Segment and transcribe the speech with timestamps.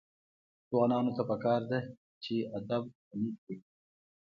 [0.69, 1.79] ځوانانو ته پکار ده
[2.23, 3.55] چې، ادب غني کړي.